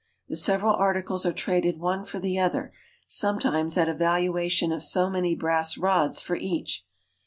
[0.29, 2.73] The several articles are traded one for the other,
[3.07, 6.87] sometimes at a valuation of so many brass rods for each.